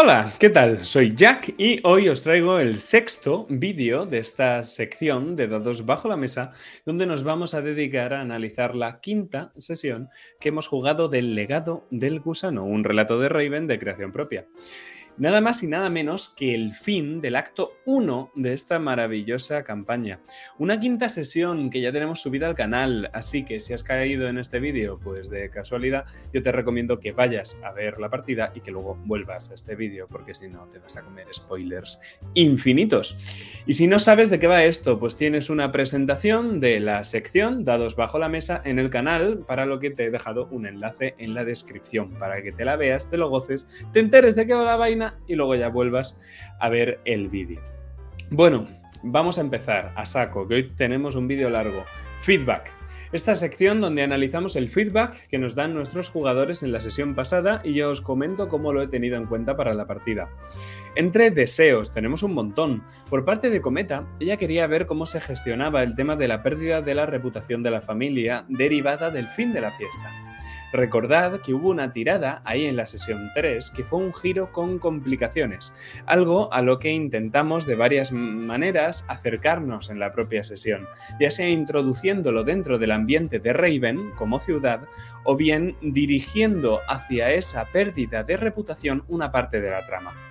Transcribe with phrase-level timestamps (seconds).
[0.00, 0.84] Hola, ¿qué tal?
[0.84, 6.06] Soy Jack y hoy os traigo el sexto vídeo de esta sección de dados bajo
[6.06, 6.52] la mesa,
[6.86, 10.08] donde nos vamos a dedicar a analizar la quinta sesión
[10.38, 14.46] que hemos jugado del legado del gusano, un relato de Raven de creación propia
[15.18, 20.20] nada más y nada menos que el fin del acto 1 de esta maravillosa campaña.
[20.58, 24.38] Una quinta sesión que ya tenemos subida al canal, así que si has caído en
[24.38, 28.60] este vídeo, pues de casualidad, yo te recomiendo que vayas a ver la partida y
[28.60, 32.00] que luego vuelvas a este vídeo, porque si no te vas a comer spoilers
[32.34, 33.16] infinitos.
[33.66, 37.64] Y si no sabes de qué va esto, pues tienes una presentación de la sección
[37.64, 41.14] Dados bajo la mesa en el canal, para lo que te he dejado un enlace
[41.18, 44.54] en la descripción, para que te la veas, te lo goces, te enteres de qué
[44.54, 46.16] va la vaina y luego ya vuelvas
[46.60, 47.60] a ver el vídeo.
[48.30, 48.68] Bueno,
[49.02, 51.84] vamos a empezar a saco, que hoy tenemos un vídeo largo.
[52.20, 52.72] Feedback.
[53.10, 57.62] Esta sección donde analizamos el feedback que nos dan nuestros jugadores en la sesión pasada
[57.64, 60.28] y yo os comento cómo lo he tenido en cuenta para la partida.
[60.94, 62.82] Entre deseos, tenemos un montón.
[63.08, 66.82] Por parte de Cometa, ella quería ver cómo se gestionaba el tema de la pérdida
[66.82, 70.12] de la reputación de la familia derivada del fin de la fiesta.
[70.72, 74.78] Recordad que hubo una tirada ahí en la sesión 3 que fue un giro con
[74.78, 75.74] complicaciones,
[76.04, 80.86] algo a lo que intentamos de varias maneras acercarnos en la propia sesión,
[81.18, 84.80] ya sea introduciéndolo dentro del ambiente de Raven como ciudad
[85.24, 90.27] o bien dirigiendo hacia esa pérdida de reputación una parte de la trama.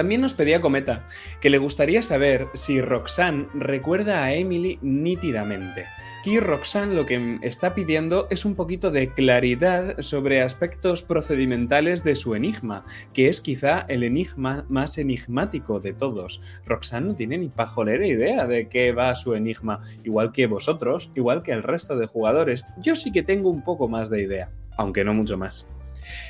[0.00, 1.04] También nos pedía Cometa
[1.42, 5.84] que le gustaría saber si Roxanne recuerda a Emily nítidamente.
[6.20, 12.14] Aquí Roxanne lo que está pidiendo es un poquito de claridad sobre aspectos procedimentales de
[12.14, 16.40] su enigma, que es quizá el enigma más enigmático de todos.
[16.64, 21.42] Roxanne no tiene ni pajolera idea de qué va su enigma, igual que vosotros, igual
[21.42, 22.64] que el resto de jugadores.
[22.78, 25.66] Yo sí que tengo un poco más de idea, aunque no mucho más.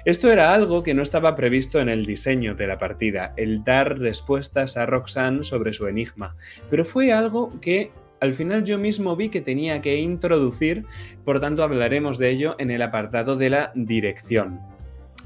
[0.04, 3.98] Esto era algo que no estaba previsto en el diseño de la partida, el dar
[3.98, 6.36] respuestas a Roxanne sobre su enigma,
[6.70, 10.84] pero fue algo que al final yo mismo vi que tenía que introducir,
[11.24, 14.60] por tanto hablaremos de ello en el apartado de la dirección.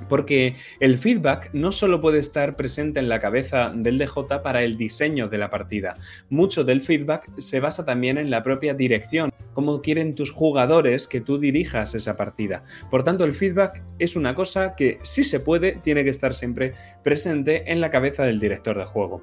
[0.09, 4.77] Porque el feedback no solo puede estar presente en la cabeza del DJ para el
[4.77, 5.95] diseño de la partida,
[6.29, 11.21] mucho del feedback se basa también en la propia dirección, cómo quieren tus jugadores que
[11.21, 12.65] tú dirijas esa partida.
[12.91, 16.75] Por tanto, el feedback es una cosa que si se puede, tiene que estar siempre
[17.03, 19.23] presente en la cabeza del director de juego.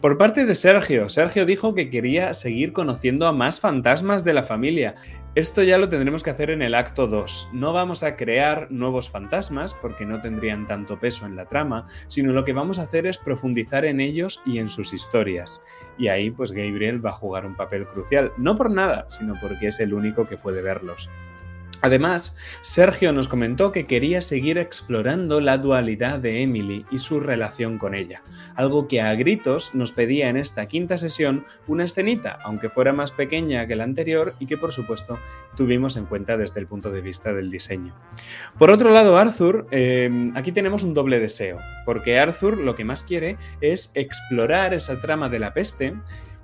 [0.00, 4.42] Por parte de Sergio, Sergio dijo que quería seguir conociendo a más fantasmas de la
[4.42, 4.94] familia.
[5.36, 7.50] Esto ya lo tendremos que hacer en el acto 2.
[7.52, 12.32] No vamos a crear nuevos fantasmas porque no tendrían tanto peso en la trama, sino
[12.32, 15.62] lo que vamos a hacer es profundizar en ellos y en sus historias.
[15.96, 19.68] Y ahí pues Gabriel va a jugar un papel crucial, no por nada, sino porque
[19.68, 21.08] es el único que puede verlos.
[21.82, 27.78] Además, Sergio nos comentó que quería seguir explorando la dualidad de Emily y su relación
[27.78, 28.22] con ella,
[28.54, 33.12] algo que a gritos nos pedía en esta quinta sesión una escenita, aunque fuera más
[33.12, 35.18] pequeña que la anterior y que por supuesto
[35.56, 37.94] tuvimos en cuenta desde el punto de vista del diseño.
[38.58, 43.04] Por otro lado, Arthur, em, aquí tenemos un doble deseo, porque Arthur lo que más
[43.04, 45.94] quiere es explorar esa trama de la peste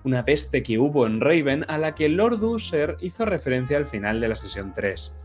[0.07, 4.21] una peste que hubo en Raven a la que Lord Usher hizo referencia al final
[4.21, 5.17] de la sesión 3.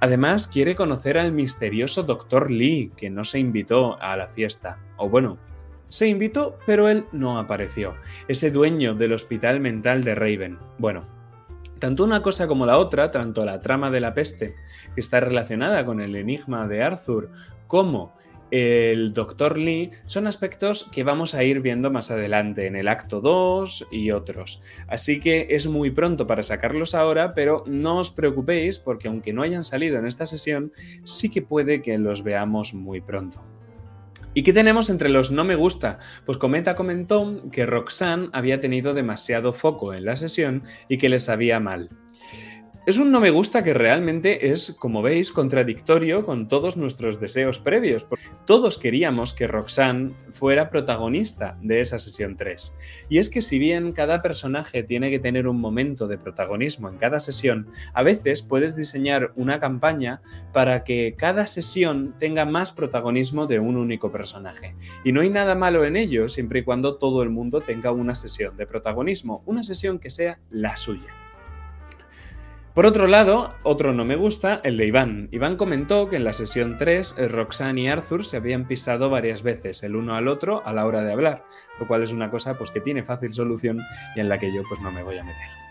[0.00, 2.50] Además, quiere conocer al misterioso Dr.
[2.50, 4.78] Lee, que no se invitó a la fiesta.
[4.96, 5.36] O bueno,
[5.88, 7.94] se invitó, pero él no apareció.
[8.26, 10.58] Ese dueño del hospital mental de Raven.
[10.78, 11.04] Bueno,
[11.78, 14.56] tanto una cosa como la otra, tanto la trama de la peste,
[14.94, 17.30] que está relacionada con el enigma de Arthur,
[17.66, 18.14] como
[18.50, 19.58] el Dr.
[19.58, 24.10] Lee son aspectos que vamos a ir viendo más adelante en el acto 2 y
[24.10, 24.62] otros.
[24.88, 29.42] Así que es muy pronto para sacarlos ahora, pero no os preocupéis porque aunque no
[29.42, 30.72] hayan salido en esta sesión,
[31.04, 33.42] sí que puede que los veamos muy pronto.
[34.36, 35.98] ¿Y qué tenemos entre los no me gusta?
[36.26, 41.20] Pues Cometa comentó que Roxanne había tenido demasiado foco en la sesión y que le
[41.20, 41.88] sabía mal.
[42.86, 47.58] Es un no me gusta que realmente es, como veis, contradictorio con todos nuestros deseos
[47.58, 48.06] previos.
[48.44, 52.78] Todos queríamos que Roxanne fuera protagonista de esa sesión 3.
[53.08, 56.96] Y es que si bien cada personaje tiene que tener un momento de protagonismo en
[56.96, 60.22] cada sesión, a veces puedes diseñar una campaña
[60.52, 64.76] para que cada sesión tenga más protagonismo de un único personaje.
[65.02, 68.14] Y no hay nada malo en ello siempre y cuando todo el mundo tenga una
[68.14, 71.25] sesión de protagonismo, una sesión que sea la suya.
[72.76, 75.30] Por otro lado, otro no me gusta, el de Iván.
[75.32, 79.42] Iván comentó que en la sesión 3 eh, Roxanne y Arthur se habían pisado varias
[79.42, 81.46] veces el uno al otro a la hora de hablar,
[81.80, 83.80] lo cual es una cosa pues, que tiene fácil solución
[84.14, 85.65] y en la que yo pues, no me voy a meter.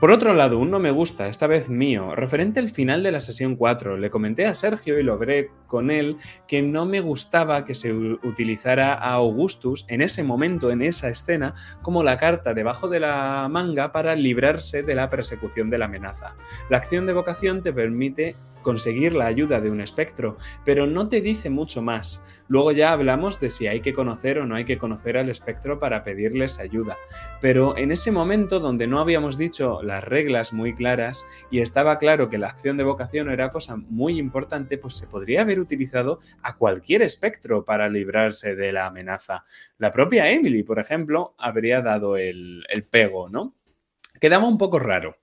[0.00, 3.20] Por otro lado, un no me gusta, esta vez mío, referente al final de la
[3.20, 3.96] sesión 4.
[3.96, 6.16] Le comenté a Sergio y lo veré con él
[6.46, 11.54] que no me gustaba que se utilizara a Augustus en ese momento, en esa escena,
[11.82, 16.34] como la carta debajo de la manga para librarse de la persecución de la amenaza.
[16.68, 21.20] La acción de vocación te permite conseguir la ayuda de un espectro, pero no te
[21.20, 22.22] dice mucho más.
[22.48, 25.78] Luego ya hablamos de si hay que conocer o no hay que conocer al espectro
[25.78, 26.96] para pedirles ayuda.
[27.40, 32.28] Pero en ese momento donde no habíamos dicho las reglas muy claras y estaba claro
[32.28, 36.56] que la acción de vocación era cosa muy importante, pues se podría haber utilizado a
[36.56, 39.44] cualquier espectro para librarse de la amenaza.
[39.78, 43.54] La propia Emily, por ejemplo, habría dado el, el pego, ¿no?
[44.20, 45.21] Quedaba un poco raro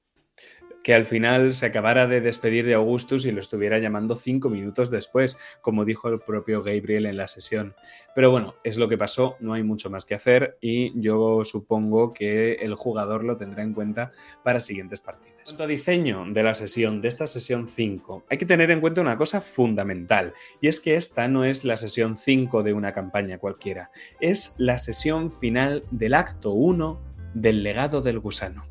[0.84, 4.90] que al final se acabara de despedir de Augustus y lo estuviera llamando cinco minutos
[4.90, 7.76] después, como dijo el propio Gabriel en la sesión.
[8.16, 12.14] Pero bueno, es lo que pasó, no hay mucho más que hacer y yo supongo
[12.14, 14.12] que el jugador lo tendrá en cuenta
[14.44, 15.40] para siguientes partidas.
[15.40, 18.82] En cuanto a diseño de la sesión, de esta sesión 5, hay que tener en
[18.82, 22.94] cuenta una cosa fundamental, y es que esta no es la sesión 5 de una
[22.94, 23.90] campaña cualquiera,
[24.20, 27.02] es la sesión final del acto 1
[27.34, 28.69] del legado del gusano.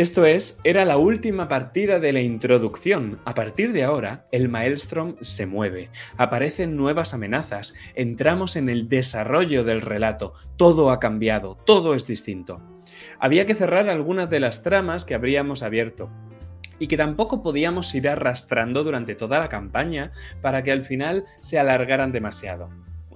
[0.00, 3.20] Esto es, era la última partida de la introducción.
[3.26, 9.62] A partir de ahora, el Maelstrom se mueve, aparecen nuevas amenazas, entramos en el desarrollo
[9.62, 12.62] del relato, todo ha cambiado, todo es distinto.
[13.18, 16.08] Había que cerrar algunas de las tramas que habríamos abierto,
[16.78, 21.58] y que tampoco podíamos ir arrastrando durante toda la campaña para que al final se
[21.58, 22.70] alargaran demasiado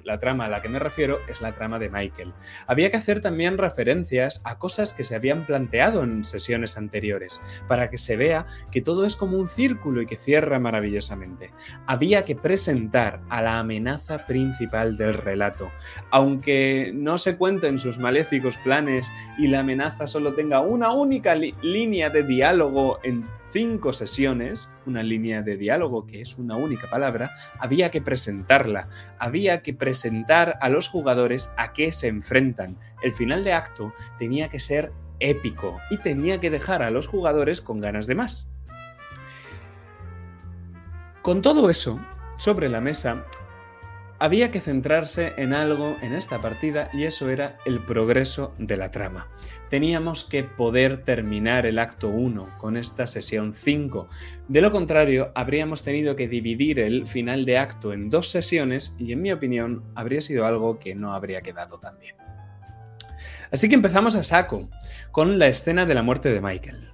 [0.05, 2.33] la trama a la que me refiero es la trama de Michael.
[2.67, 7.91] Había que hacer también referencias a cosas que se habían planteado en sesiones anteriores, para
[7.91, 11.51] que se vea que todo es como un círculo y que cierra maravillosamente.
[11.87, 15.71] Había que presentar a la amenaza principal del relato.
[16.11, 22.11] Aunque no se cuenten sus maléficos planes y la amenaza solo tenga una única línea
[22.11, 23.25] de diálogo en
[23.55, 29.62] cinco sesiones, una línea de diálogo que es una única palabra, había que presentarla, había
[29.62, 32.77] que presentar a los jugadores a qué se enfrentan.
[33.01, 34.91] El final de acto tenía que ser
[35.21, 38.53] épico y tenía que dejar a los jugadores con ganas de más.
[41.23, 42.01] Con todo eso
[42.39, 43.25] sobre la mesa,
[44.19, 48.91] había que centrarse en algo en esta partida y eso era el progreso de la
[48.91, 49.29] trama
[49.75, 54.09] teníamos que poder terminar el acto 1 con esta sesión 5.
[54.47, 59.11] De lo contrario, habríamos tenido que dividir el final de acto en dos sesiones y
[59.11, 62.15] en mi opinión habría sido algo que no habría quedado tan bien.
[63.50, 64.69] Así que empezamos a saco
[65.11, 66.91] con la escena de la muerte de Michael.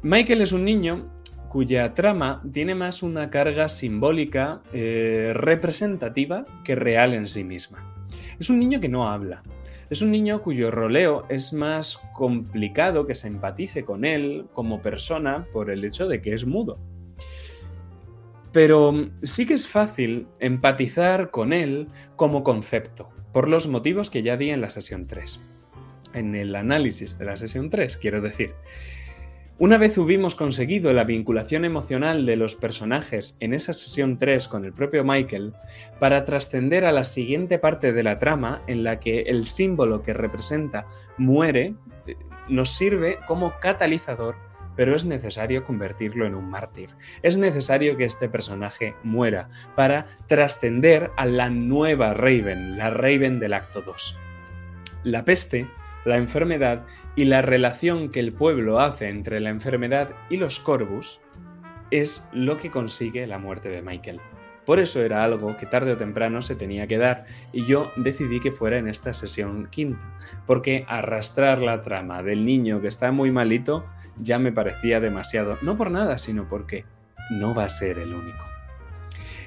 [0.00, 1.12] Michael es un niño
[1.50, 7.92] cuya trama tiene más una carga simbólica eh, representativa que real en sí misma.
[8.40, 9.42] Es un niño que no habla,
[9.92, 15.46] es un niño cuyo roleo es más complicado que se empatice con él como persona
[15.52, 16.78] por el hecho de que es mudo.
[18.52, 24.38] Pero sí que es fácil empatizar con él como concepto, por los motivos que ya
[24.38, 25.40] di en la sesión 3.
[26.14, 28.54] En el análisis de la sesión 3, quiero decir.
[29.62, 34.64] Una vez hubimos conseguido la vinculación emocional de los personajes en esa sesión 3 con
[34.64, 35.52] el propio Michael,
[36.00, 40.14] para trascender a la siguiente parte de la trama en la que el símbolo que
[40.14, 41.76] representa muere,
[42.08, 42.16] eh,
[42.48, 44.34] nos sirve como catalizador
[44.74, 46.90] pero es necesario convertirlo en un mártir.
[47.22, 53.52] Es necesario que este personaje muera para trascender a la nueva Raven, la Raven del
[53.52, 54.18] acto 2.
[55.04, 55.68] La peste
[56.04, 61.20] la enfermedad y la relación que el pueblo hace entre la enfermedad y los Corvus
[61.90, 64.20] es lo que consigue la muerte de Michael.
[64.64, 68.40] Por eso era algo que tarde o temprano se tenía que dar y yo decidí
[68.40, 70.04] que fuera en esta sesión quinta,
[70.46, 73.84] porque arrastrar la trama del niño que está muy malito
[74.18, 76.84] ya me parecía demasiado, no por nada, sino porque
[77.30, 78.44] no va a ser el único.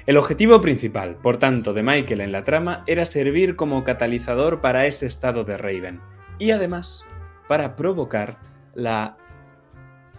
[0.06, 4.86] El objetivo principal, por tanto, de Michael en la trama era servir como catalizador para
[4.86, 6.00] ese estado de Raven,
[6.38, 7.04] y además
[7.48, 8.38] para provocar
[8.74, 9.16] la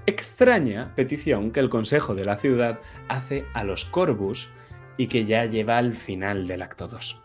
[0.06, 2.80] extraña petición que el Consejo de la Ciudad
[3.10, 4.50] hace a los Corvus
[4.98, 7.22] y que ya lleva al final del acto 2.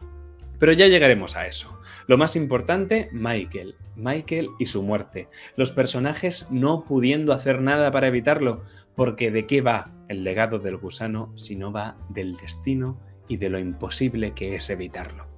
[0.59, 1.81] Pero ya llegaremos a eso.
[2.07, 3.77] Lo más importante, Michael.
[3.97, 5.29] Michael y su muerte.
[5.57, 8.63] Los personajes no pudiendo hacer nada para evitarlo,
[8.95, 13.49] porque ¿de qué va el legado del gusano si no va del destino y de
[13.49, 15.32] lo imposible que es evitarlo?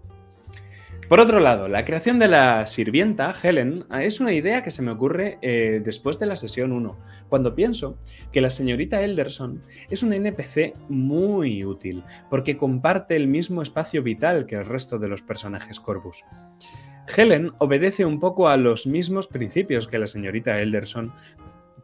[1.08, 4.90] Por otro lado, la creación de la sirvienta, Helen, es una idea que se me
[4.90, 7.99] ocurre eh, después de la sesión 1, cuando pienso
[8.32, 14.46] que la señorita Elderson es un NPC muy útil, porque comparte el mismo espacio vital
[14.46, 16.25] que el resto de los personajes Corvus.
[17.14, 21.12] Helen obedece un poco a los mismos principios que la señorita Elderson,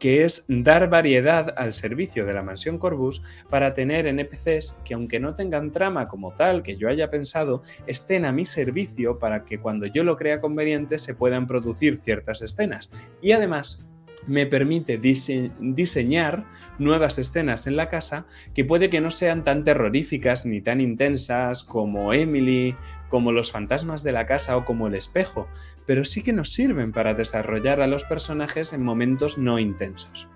[0.01, 5.19] que es dar variedad al servicio de la mansión Corbus para tener NPCs que aunque
[5.19, 9.59] no tengan trama como tal que yo haya pensado, estén a mi servicio para que
[9.59, 12.89] cuando yo lo crea conveniente se puedan producir ciertas escenas.
[13.21, 13.85] Y además
[14.27, 16.45] me permite diseñar
[16.79, 21.63] nuevas escenas en la casa que puede que no sean tan terroríficas ni tan intensas
[21.63, 22.75] como Emily,
[23.09, 25.47] como los fantasmas de la casa o como el espejo,
[25.85, 30.27] pero sí que nos sirven para desarrollar a los personajes en momentos no intensos.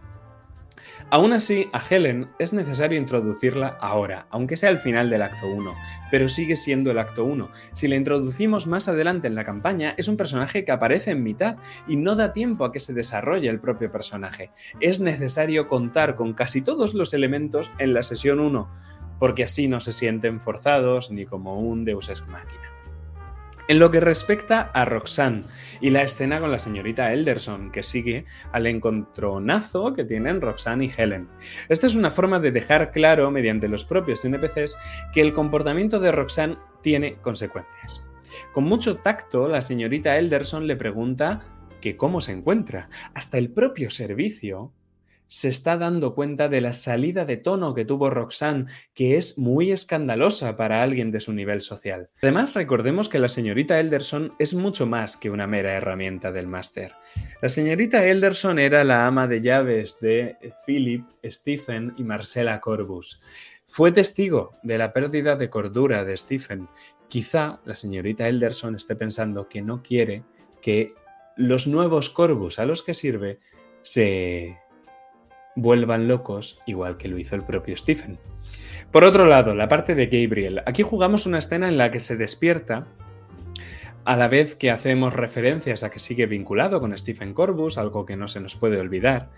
[1.11, 5.75] Aún así, a Helen es necesario introducirla ahora, aunque sea al final del acto 1,
[6.09, 7.51] pero sigue siendo el acto 1.
[7.73, 11.57] Si la introducimos más adelante en la campaña, es un personaje que aparece en mitad
[11.87, 14.49] y no da tiempo a que se desarrolle el propio personaje.
[14.79, 18.67] Es necesario contar con casi todos los elementos en la sesión 1,
[19.19, 22.74] porque así no se sienten forzados ni como un Deus Ex Machina.
[23.67, 25.41] En lo que respecta a Roxanne
[25.81, 30.91] y la escena con la señorita Elderson, que sigue al encontronazo que tienen Roxanne y
[30.95, 31.27] Helen.
[31.67, 34.77] Esta es una forma de dejar claro, mediante los propios NPCs,
[35.11, 38.03] que el comportamiento de Roxanne tiene consecuencias.
[38.53, 41.39] Con mucho tacto, la señorita Elderson le pregunta
[41.81, 42.89] que cómo se encuentra.
[43.15, 44.73] Hasta el propio servicio
[45.35, 49.69] se está dando cuenta de la salida de tono que tuvo Roxanne, que es muy
[49.69, 52.07] escandalosa para alguien de su nivel social.
[52.21, 56.93] Además, recordemos que la señorita Elderson es mucho más que una mera herramienta del máster.
[57.41, 63.21] La señorita Elderson era la ama de llaves de Philip, Stephen y Marcela Corbus.
[63.65, 66.69] Fue testigo de la pérdida de cordura de Stephen.
[67.09, 70.23] Quizá la señorita Elderson esté pensando que no quiere
[70.61, 70.93] que
[71.35, 73.39] los nuevos Corbus a los que sirve
[73.81, 74.59] se
[75.55, 78.19] vuelvan locos, igual que lo hizo el propio Stephen.
[78.91, 80.61] Por otro lado, la parte de Gabriel.
[80.65, 82.87] Aquí jugamos una escena en la que se despierta
[84.05, 88.15] a la vez que hacemos referencias a que sigue vinculado con Stephen Corbus, algo que
[88.15, 89.31] no se nos puede olvidar,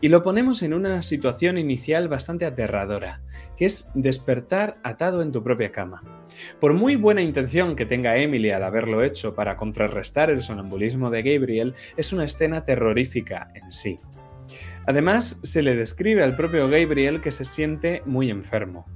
[0.00, 3.20] y lo ponemos en una situación inicial bastante aterradora,
[3.56, 6.02] que es despertar atado en tu propia cama.
[6.58, 11.22] Por muy buena intención que tenga Emily al haberlo hecho para contrarrestar el sonambulismo de
[11.22, 14.00] Gabriel, es una escena terrorífica en sí.
[14.86, 18.86] Además, se le describe al propio Gabriel que se siente muy enfermo.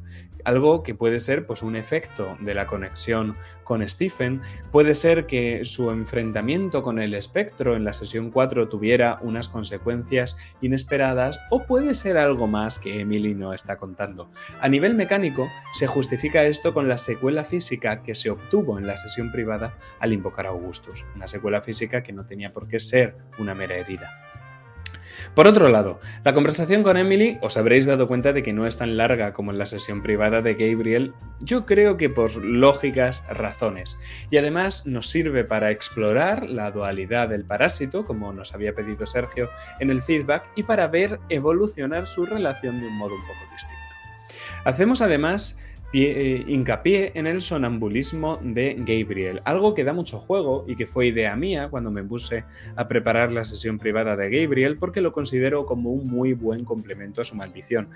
[0.45, 4.41] Algo que puede ser pues, un efecto de la conexión con Stephen,
[4.71, 10.37] puede ser que su enfrentamiento con el espectro en la sesión 4 tuviera unas consecuencias
[10.61, 14.31] inesperadas o puede ser algo más que Emily no está contando.
[14.61, 18.97] A nivel mecánico, se justifica esto con la secuela física que se obtuvo en la
[18.97, 23.17] sesión privada al invocar a Augustus, una secuela física que no tenía por qué ser
[23.39, 24.29] una mera herida.
[25.35, 28.77] Por otro lado, la conversación con Emily os habréis dado cuenta de que no es
[28.77, 33.99] tan larga como en la sesión privada de Gabriel, yo creo que por lógicas razones.
[34.31, 39.51] Y además nos sirve para explorar la dualidad del parásito, como nos había pedido Sergio
[39.81, 43.79] en el feedback, y para ver evolucionar su relación de un modo un poco distinto.
[44.65, 45.59] Hacemos además
[45.93, 51.07] eh, hincapié en el sonambulismo de Gabriel, algo que da mucho juego y que fue
[51.07, 52.45] idea mía cuando me puse
[52.77, 57.23] a preparar la sesión privada de Gabriel porque lo considero como un muy buen complemento
[57.23, 57.89] a su maldición.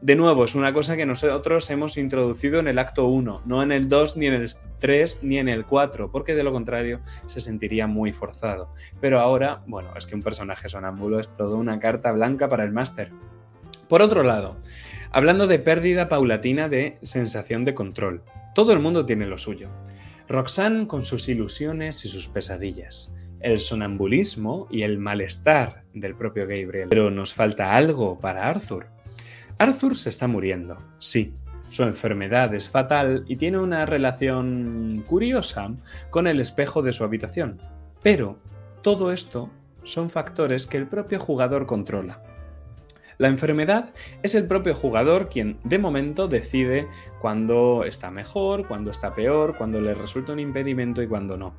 [0.00, 3.72] De nuevo, es una cosa que nosotros hemos introducido en el acto 1, no en
[3.72, 7.40] el 2, ni en el 3, ni en el 4, porque de lo contrario se
[7.40, 8.72] sentiría muy forzado.
[9.00, 12.70] Pero ahora, bueno, es que un personaje sonámbulo es toda una carta blanca para el
[12.70, 13.10] máster.
[13.88, 14.56] Por otro lado,
[15.10, 18.22] Hablando de pérdida paulatina de sensación de control.
[18.54, 19.70] Todo el mundo tiene lo suyo.
[20.28, 23.14] Roxanne con sus ilusiones y sus pesadillas.
[23.40, 26.88] El sonambulismo y el malestar del propio Gabriel.
[26.90, 28.88] Pero nos falta algo para Arthur.
[29.56, 31.32] Arthur se está muriendo, sí.
[31.70, 35.70] Su enfermedad es fatal y tiene una relación curiosa
[36.10, 37.60] con el espejo de su habitación.
[38.02, 38.38] Pero
[38.82, 39.50] todo esto
[39.84, 42.22] son factores que el propio jugador controla.
[43.18, 43.90] La enfermedad
[44.22, 46.86] es el propio jugador quien de momento decide
[47.20, 51.52] cuándo está mejor, cuándo está peor, cuándo le resulta un impedimento y cuándo no.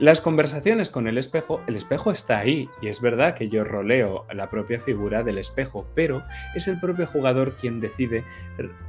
[0.00, 4.26] Las conversaciones con el espejo, el espejo está ahí y es verdad que yo roleo
[4.34, 6.24] la propia figura del espejo, pero
[6.56, 8.24] es el propio jugador quien decide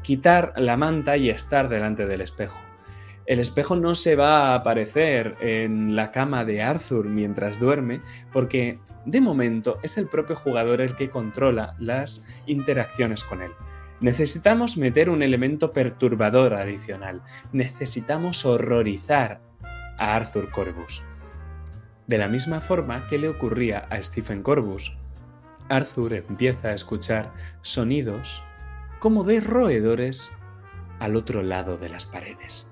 [0.01, 2.57] quitar la manta y estar delante del espejo.
[3.27, 8.01] El espejo no se va a aparecer en la cama de Arthur mientras duerme
[8.33, 13.51] porque de momento es el propio jugador el que controla las interacciones con él.
[14.01, 17.21] Necesitamos meter un elemento perturbador adicional.
[17.53, 19.39] Necesitamos horrorizar
[19.97, 21.01] a Arthur Corbus.
[22.07, 24.97] De la misma forma que le ocurría a Stephen Corbus,
[25.69, 28.43] Arthur empieza a escuchar sonidos
[29.00, 30.31] como de roedores
[31.00, 32.69] al otro lado de las paredes.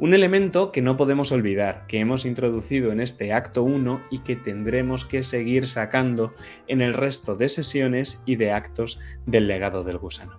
[0.00, 4.34] Un elemento que no podemos olvidar, que hemos introducido en este acto 1 y que
[4.34, 6.32] tendremos que seguir sacando
[6.68, 10.38] en el resto de sesiones y de actos del legado del gusano.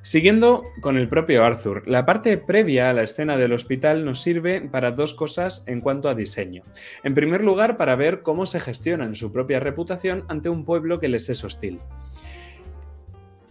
[0.00, 4.62] Siguiendo con el propio Arthur, la parte previa a la escena del hospital nos sirve
[4.62, 6.62] para dos cosas en cuanto a diseño.
[7.04, 11.08] En primer lugar, para ver cómo se gestionan su propia reputación ante un pueblo que
[11.08, 11.80] les es hostil.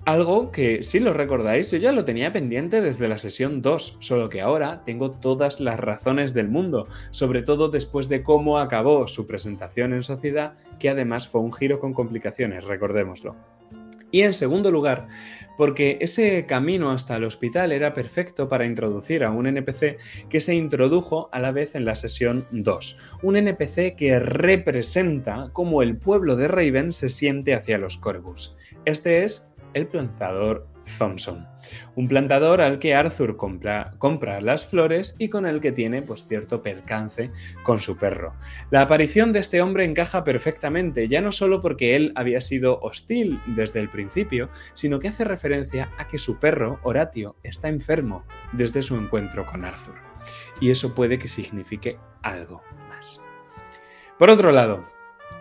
[0.05, 4.29] Algo que, si lo recordáis, yo ya lo tenía pendiente desde la sesión 2, solo
[4.29, 9.27] que ahora tengo todas las razones del mundo, sobre todo después de cómo acabó su
[9.27, 13.35] presentación en sociedad, que además fue un giro con complicaciones, recordémoslo.
[14.09, 15.07] Y en segundo lugar,
[15.55, 19.97] porque ese camino hasta el hospital era perfecto para introducir a un NPC
[20.29, 22.97] que se introdujo a la vez en la sesión 2.
[23.21, 28.55] Un NPC que representa cómo el pueblo de Raven se siente hacia los Corvus.
[28.83, 31.47] Este es el plantador Thompson.
[31.95, 36.61] Un plantador al que Arthur compra, las flores y con el que tiene pues, cierto
[36.61, 37.31] percance
[37.63, 38.33] con su perro.
[38.69, 43.39] La aparición de este hombre encaja perfectamente, ya no solo porque él había sido hostil
[43.47, 48.81] desde el principio, sino que hace referencia a que su perro, Horatio, está enfermo desde
[48.81, 49.95] su encuentro con Arthur.
[50.59, 53.21] Y eso puede que signifique algo más.
[54.17, 54.83] Por otro lado,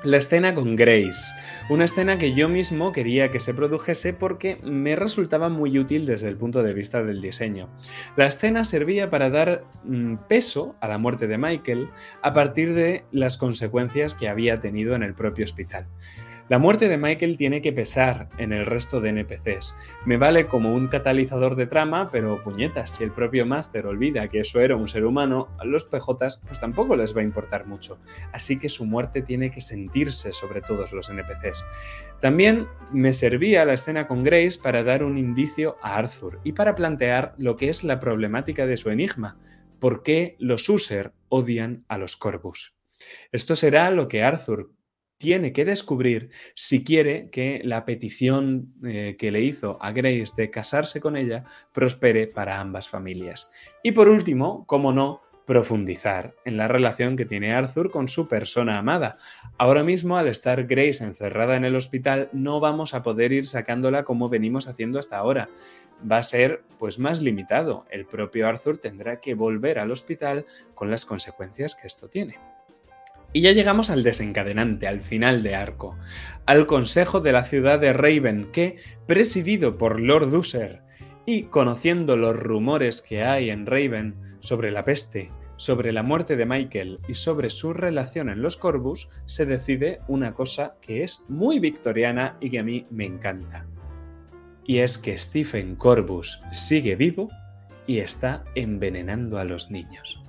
[0.02, 1.34] la escena con Grace.
[1.68, 6.28] Una escena que yo mismo quería que se produjese porque me resultaba muy útil desde
[6.28, 7.68] el punto de vista del diseño.
[8.16, 11.88] La escena servía para dar mm, peso a la muerte de Michael
[12.22, 15.86] a partir de las consecuencias que había tenido en el propio hospital.
[16.50, 19.72] La muerte de Michael tiene que pesar en el resto de NPCs.
[20.04, 24.40] Me vale como un catalizador de trama, pero puñetas, si el propio Master olvida que
[24.40, 28.00] eso era un ser humano, a los PJs pues tampoco les va a importar mucho.
[28.32, 31.64] Así que su muerte tiene que sentirse sobre todos los NPCs.
[32.18, 36.74] También me servía la escena con Grace para dar un indicio a Arthur y para
[36.74, 39.38] plantear lo que es la problemática de su enigma.
[39.78, 42.74] ¿Por qué los User odian a los Corvus?
[43.30, 44.72] Esto será lo que Arthur
[45.20, 50.50] tiene que descubrir si quiere que la petición eh, que le hizo a Grace de
[50.50, 53.50] casarse con ella prospere para ambas familias.
[53.82, 58.78] Y por último, como no, profundizar en la relación que tiene Arthur con su persona
[58.78, 59.18] amada.
[59.58, 64.04] Ahora mismo, al estar Grace encerrada en el hospital, no vamos a poder ir sacándola
[64.04, 65.50] como venimos haciendo hasta ahora.
[66.10, 67.84] Va a ser pues más limitado.
[67.90, 72.38] El propio Arthur tendrá que volver al hospital con las consecuencias que esto tiene.
[73.32, 75.96] Y ya llegamos al desencadenante, al final de arco,
[76.46, 80.82] al Consejo de la ciudad de Raven, que, presidido por Lord User
[81.26, 86.46] y conociendo los rumores que hay en Raven sobre la peste, sobre la muerte de
[86.46, 91.60] Michael y sobre su relación en los Corvus, se decide una cosa que es muy
[91.60, 93.66] victoriana y que a mí me encanta.
[94.64, 97.28] Y es que Stephen Corbus sigue vivo
[97.86, 100.20] y está envenenando a los niños.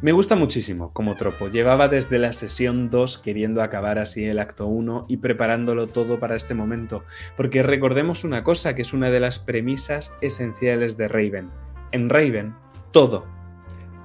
[0.00, 1.48] Me gusta muchísimo como tropo.
[1.48, 6.36] Llevaba desde la sesión 2 queriendo acabar así el acto 1 y preparándolo todo para
[6.36, 7.02] este momento,
[7.36, 11.50] porque recordemos una cosa que es una de las premisas esenciales de Raven.
[11.90, 12.54] En Raven,
[12.92, 13.26] todo,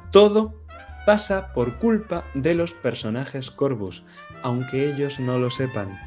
[0.10, 0.63] todo
[1.06, 4.03] pasa por culpa de los personajes Corvus,
[4.41, 5.99] aunque ellos no lo sepan.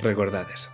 [0.00, 0.71] Recordad eso.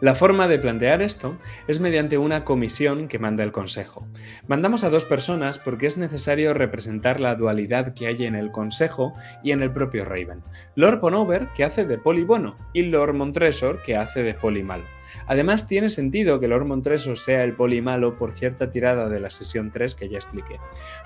[0.00, 1.36] La forma de plantear esto
[1.68, 4.06] es mediante una comisión que manda el Consejo.
[4.48, 9.12] Mandamos a dos personas porque es necesario representar la dualidad que hay en el Consejo
[9.42, 10.42] y en el propio Raven.
[10.74, 14.84] Lord Ponover, que hace de poli bueno, y Lord Montresor, que hace de poli malo.
[15.26, 19.28] Además, tiene sentido que Lord Montresor sea el poli malo por cierta tirada de la
[19.28, 20.56] sesión 3 que ya expliqué.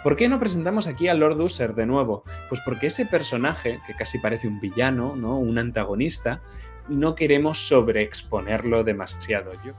[0.04, 2.22] ¿Por qué no presentamos aquí a Lord User de nuevo?
[2.48, 5.36] Pues porque ese personaje, que casi parece un villano, ¿no?
[5.38, 6.42] un antagonista,
[6.88, 9.52] no queremos sobreexponerlo demasiado.
[9.64, 9.72] Yo.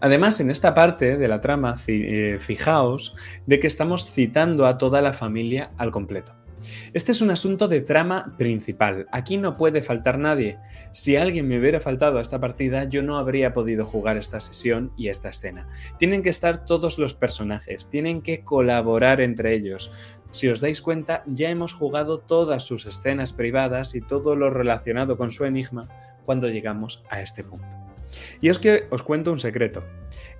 [0.00, 3.14] Además, en esta parte de la trama, eh, fijaos
[3.46, 6.34] de que estamos citando a toda la familia al completo.
[6.92, 9.06] Este es un asunto de trama principal.
[9.12, 10.58] Aquí no puede faltar nadie.
[10.92, 14.92] Si alguien me hubiera faltado a esta partida, yo no habría podido jugar esta sesión
[14.96, 15.68] y esta escena.
[15.98, 19.92] Tienen que estar todos los personajes, tienen que colaborar entre ellos.
[20.32, 25.16] Si os dais cuenta, ya hemos jugado todas sus escenas privadas y todo lo relacionado
[25.16, 25.88] con su enigma
[26.24, 27.66] cuando llegamos a este punto.
[28.40, 29.84] Y es que os cuento un secreto.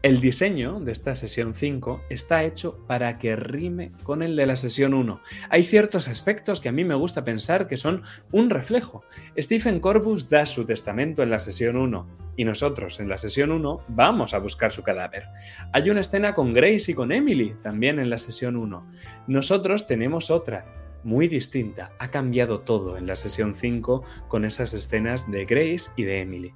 [0.02, 4.56] El diseño de esta sesión 5 está hecho para que rime con el de la
[4.56, 5.20] sesión 1.
[5.50, 9.04] Hay ciertos aspectos que a mí me gusta pensar que son un reflejo.
[9.38, 13.84] Stephen Corbus da su testamento en la sesión 1 y nosotros en la sesión 1
[13.88, 15.26] vamos a buscar su cadáver.
[15.72, 18.86] Hay una escena con Grace y con Emily también en la sesión 1.
[19.26, 20.64] Nosotros tenemos otra
[21.02, 21.92] muy distinta.
[21.98, 26.54] Ha cambiado todo en la sesión 5 con esas escenas de Grace y de Emily.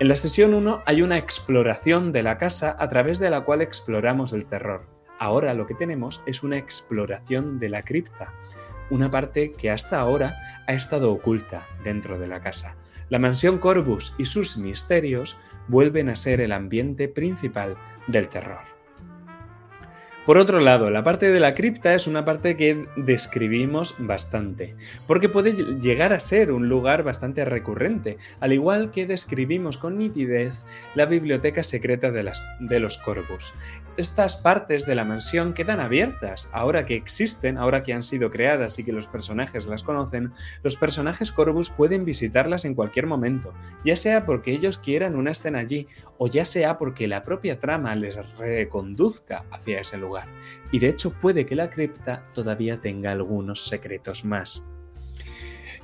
[0.00, 3.62] En la sesión 1 hay una exploración de la casa a través de la cual
[3.62, 4.88] exploramos el terror.
[5.18, 8.34] Ahora lo que tenemos es una exploración de la cripta,
[8.90, 12.76] una parte que hasta ahora ha estado oculta dentro de la casa.
[13.08, 15.36] La mansión Corvus y sus misterios
[15.68, 17.76] vuelven a ser el ambiente principal
[18.06, 18.73] del terror.
[20.26, 24.74] Por otro lado, la parte de la cripta es una parte que describimos bastante,
[25.06, 30.54] porque puede llegar a ser un lugar bastante recurrente, al igual que describimos con nitidez
[30.94, 33.52] la biblioteca secreta de, los Corvus.
[33.98, 38.78] Estas partes de la mansión quedan abiertas, ahora que existen, ahora que han sido creadas
[38.78, 40.32] y que los personajes las conocen,
[40.62, 43.52] los personajes Corvus pueden visitarlas en cualquier momento,
[43.84, 47.94] ya sea porque ellos quieran una escena allí, o ya sea porque la propia trama
[47.94, 50.13] les reconduzca hacia ese lugar.
[50.72, 54.64] Y de hecho puede que la cripta todavía tenga algunos secretos más.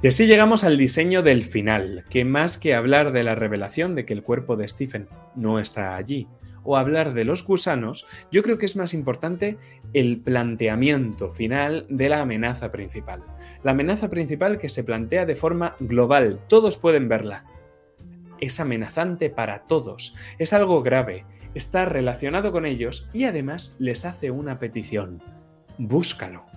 [0.03, 4.07] Y así llegamos al diseño del final, que más que hablar de la revelación de
[4.07, 6.27] que el cuerpo de Stephen no está allí,
[6.63, 9.59] o hablar de los gusanos, yo creo que es más importante
[9.93, 13.23] el planteamiento final de la amenaza principal.
[13.63, 17.45] La amenaza principal que se plantea de forma global, todos pueden verla.
[18.41, 24.31] Es amenazante para todos, es algo grave, está relacionado con ellos y además les hace
[24.31, 25.23] una petición.
[25.79, 26.50] Búscalo.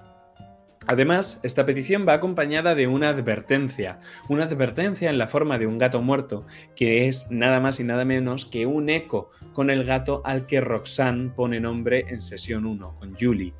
[0.87, 5.77] Además, esta petición va acompañada de una advertencia, una advertencia en la forma de un
[5.77, 10.21] gato muerto, que es nada más y nada menos que un eco con el gato
[10.25, 13.53] al que Roxanne pone nombre en sesión 1, con Julie.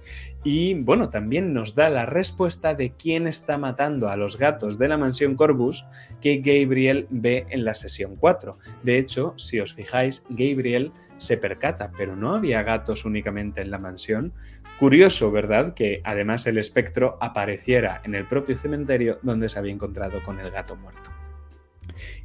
[0.44, 4.90] Y bueno, también nos da la respuesta de quién está matando a los gatos de
[4.90, 5.86] la mansión Corbus
[6.20, 8.58] que Gabriel ve en la sesión 4.
[8.84, 13.78] De hecho, si os fijáis, Gabriel se percata, pero no había gatos únicamente en la
[13.78, 14.34] mansión.
[14.84, 15.76] Curioso, ¿verdad?
[15.76, 20.52] Que además el espectro apareciera en el propio cementerio donde se había encontrado con el
[20.52, 21.10] gato muerto.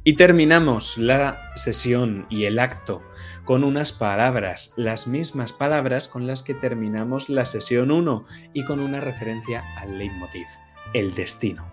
[0.03, 3.01] Y terminamos la sesión y el acto
[3.45, 8.81] con unas palabras, las mismas palabras con las que terminamos la sesión 1 y con
[8.81, 10.47] una referencia al leitmotiv,
[10.93, 11.65] el destino.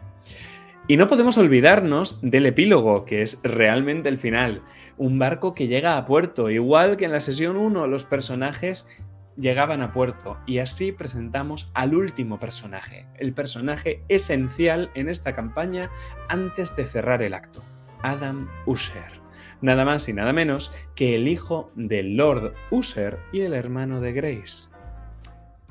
[0.87, 4.63] Y no podemos olvidarnos del epílogo, que es realmente el final.
[4.97, 8.89] Un barco que llega a puerto, igual que en la sesión 1 los personajes
[9.37, 15.91] llegaban a puerto y así presentamos al último personaje, el personaje esencial en esta campaña
[16.29, 17.63] antes de cerrar el acto,
[18.03, 19.21] Adam Usher.
[19.61, 24.13] Nada más y nada menos que el hijo del Lord Usher y el hermano de
[24.13, 24.69] Grace.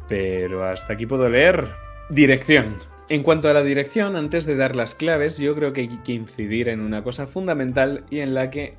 [0.08, 1.70] Pero hasta aquí puedo leer.
[2.10, 2.78] Dirección.
[3.08, 6.14] En cuanto a la dirección, antes de dar las claves, yo creo que hay que
[6.14, 8.78] incidir en una cosa fundamental y en la que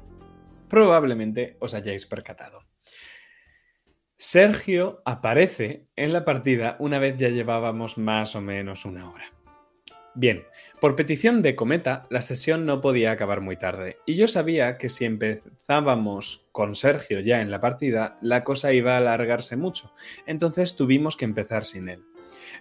[0.69, 2.66] probablemente os hayáis percatado.
[4.29, 9.27] Sergio aparece en la partida una vez ya llevábamos más o menos una hora.
[10.17, 10.43] Bien,
[10.81, 14.89] por petición de Cometa, la sesión no podía acabar muy tarde, y yo sabía que
[14.89, 19.95] si empezábamos con Sergio ya en la partida, la cosa iba a alargarse mucho,
[20.27, 22.03] entonces tuvimos que empezar sin él.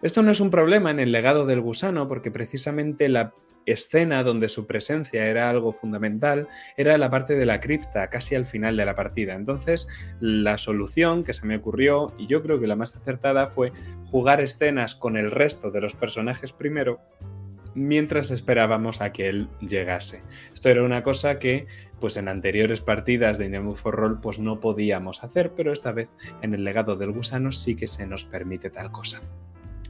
[0.04, 3.34] Esto no es un problema en el legado del gusano porque precisamente la
[3.66, 6.48] escena donde su presencia era algo fundamental
[6.78, 9.34] era la parte de la cripta, casi al final de la partida.
[9.34, 9.88] Entonces,
[10.20, 13.72] la solución que se me ocurrió, y yo creo que la más acertada, fue
[14.06, 17.00] jugar escenas con el resto de los personajes primero
[17.76, 20.24] mientras esperábamos a que él llegase.
[20.54, 21.68] Esto era una cosa que
[22.00, 26.10] pues en anteriores partidas de Indian for Roll pues no podíamos hacer, pero esta vez
[26.42, 29.22] en el legado del gusano sí que se nos permite tal cosa.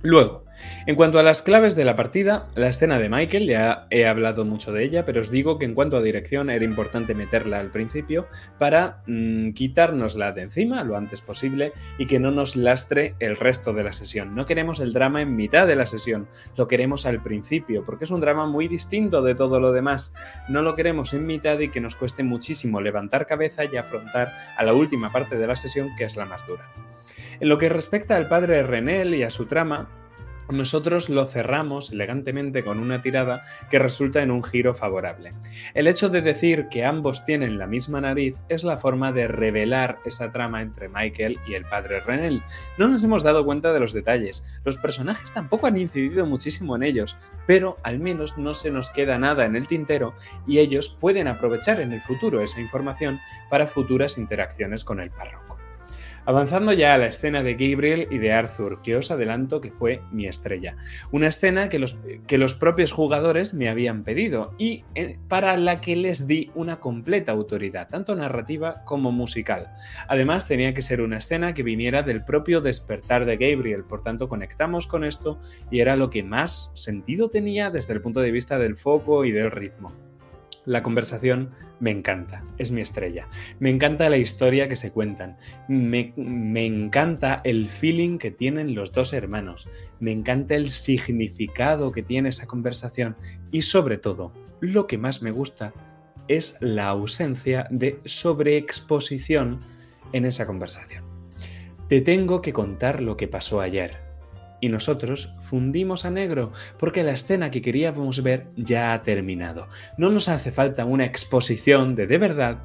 [0.06, 0.46] Luego,
[0.86, 4.46] en cuanto a las claves de la partida, la escena de Michael, ya he hablado
[4.46, 7.72] mucho de ella, pero os digo que en cuanto a dirección era importante meterla al
[7.72, 8.28] principio
[8.60, 13.74] para mm, quitárnosla de encima lo antes posible y que no nos lastre el resto
[13.74, 14.36] de la sesión.
[14.36, 18.12] No queremos el drama en mitad de la sesión, lo queremos al principio, porque es
[18.12, 20.14] un drama muy distinto de todo lo demás.
[20.48, 24.64] No lo queremos en mitad y que nos cueste muchísimo levantar cabeza y afrontar a
[24.64, 26.85] la última parte de la sesión, que es la más dura.
[27.40, 29.90] En lo que respecta al padre Renel y a su trama,
[30.50, 35.34] nosotros lo cerramos elegantemente con una tirada que resulta en un giro favorable.
[35.74, 40.00] El hecho de decir que ambos tienen la misma nariz es la forma de revelar
[40.06, 42.44] esa trama entre Michael y el padre Renel.
[42.78, 46.84] No nos hemos dado cuenta de los detalles, los personajes tampoco han incidido muchísimo en
[46.84, 50.14] ellos, pero al menos no se nos queda nada en el tintero
[50.46, 55.45] y ellos pueden aprovechar en el futuro esa información para futuras interacciones con el párroco.
[56.28, 60.02] Avanzando ya a la escena de Gabriel y de Arthur, que os adelanto que fue
[60.12, 60.76] mi estrella.
[61.12, 65.82] Una escena que los, que los propios jugadores me habían pedido y eh, para la
[65.82, 69.68] que les di una completa autoridad, tanto narrativa como musical.
[70.08, 74.28] Además, tenía que ser una escena que viniera del propio despertar de Gabriel, por tanto
[74.28, 78.58] conectamos con esto y era lo que más sentido tenía desde el punto de vista
[78.58, 79.94] del foco y del ritmo.
[80.66, 83.28] La conversación me encanta, es mi estrella.
[83.60, 85.38] Me encanta la historia que se cuentan.
[85.68, 86.14] Me,
[86.66, 89.70] encanta el feeling que tienen los dos hermanos.
[90.00, 93.16] Me encanta el significado que tiene esa conversación.
[93.52, 95.74] Y sobre todo, lo que más me gusta
[96.28, 99.60] es la ausencia de sobreexposición
[100.14, 101.04] en esa conversación.
[101.88, 104.05] Te tengo que contar lo que pasó ayer.
[104.62, 109.68] Y nosotros fundimos a negro porque la escena que queríamos ver ya ha terminado.
[109.98, 112.58] No nos hace falta una exposición de de verdad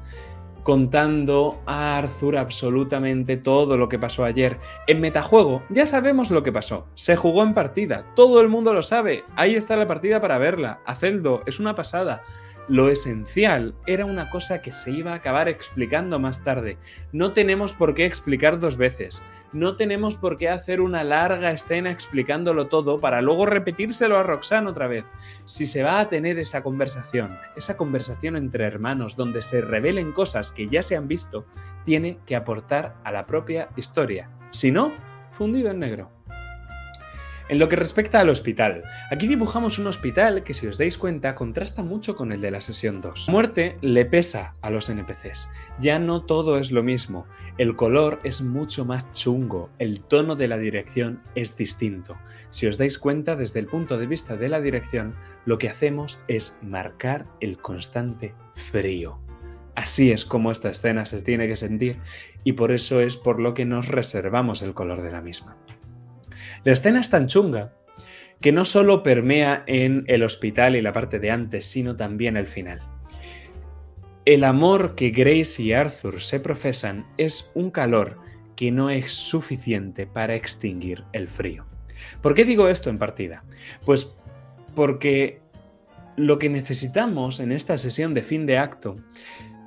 [0.63, 4.57] contando a Arthur absolutamente todo lo que pasó ayer.
[4.87, 6.87] En metajuego ya sabemos lo que pasó.
[6.93, 8.05] Se jugó en partida.
[8.15, 9.23] Todo el mundo lo sabe.
[9.35, 10.79] Ahí está la partida para verla.
[10.85, 11.43] Hacedlo.
[11.45, 12.23] Es una pasada.
[12.67, 16.77] Lo esencial era una cosa que se iba a acabar explicando más tarde.
[17.11, 19.21] No tenemos por qué explicar dos veces.
[19.51, 24.69] No tenemos por qué hacer una larga escena explicándolo todo para luego repetírselo a Roxanne
[24.69, 25.03] otra vez.
[25.45, 30.51] Si se va a tener esa conversación, esa conversación entre hermanos donde se revelen cosas
[30.51, 31.45] que ya se han visto,
[31.83, 34.29] tiene que aportar a la propia historia.
[34.51, 34.93] Si no,
[35.31, 36.09] fundido en negro.
[37.51, 41.35] En lo que respecta al hospital, aquí dibujamos un hospital que si os dais cuenta
[41.35, 43.27] contrasta mucho con el de la sesión 2.
[43.27, 48.21] La muerte le pesa a los NPCs, ya no todo es lo mismo, el color
[48.23, 52.15] es mucho más chungo, el tono de la dirección es distinto.
[52.51, 56.21] Si os dais cuenta desde el punto de vista de la dirección, lo que hacemos
[56.29, 59.19] es marcar el constante frío.
[59.75, 61.99] Así es como esta escena se tiene que sentir
[62.45, 65.57] y por eso es por lo que nos reservamos el color de la misma.
[66.63, 67.73] La escena es tan chunga
[68.39, 72.47] que no solo permea en el hospital y la parte de antes, sino también el
[72.47, 72.81] final.
[74.25, 78.17] El amor que Grace y Arthur se profesan es un calor
[78.55, 81.65] que no es suficiente para extinguir el frío.
[82.21, 83.43] ¿Por qué digo esto en partida?
[83.85, 84.15] Pues
[84.75, 85.41] porque
[86.15, 88.95] lo que necesitamos en esta sesión de fin de acto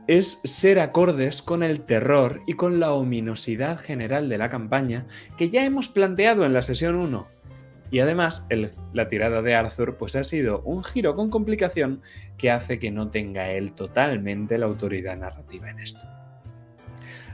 [0.06, 5.48] es ser acordes con el terror y con la ominosidad general de la campaña que
[5.48, 7.26] ya hemos planteado en la sesión 1.
[7.90, 8.48] Y además,
[8.92, 12.02] la tirada de Arthur pues ha sido un giro con complicación
[12.36, 16.04] que hace que no tenga él totalmente la autoridad narrativa en esto.